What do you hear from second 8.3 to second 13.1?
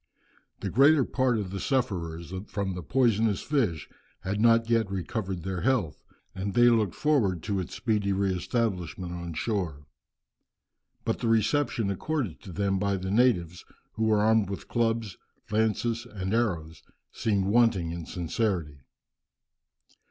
establishment on shore. But the reception accorded to them by